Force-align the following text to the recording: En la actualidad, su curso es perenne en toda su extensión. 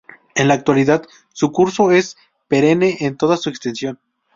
En 0.33 0.47
la 0.47 0.55
actualidad, 0.55 1.05
su 1.31 1.51
curso 1.51 1.91
es 1.91 2.17
perenne 2.47 2.97
en 3.01 3.17
toda 3.17 3.37
su 3.37 3.51
extensión. 3.51 3.99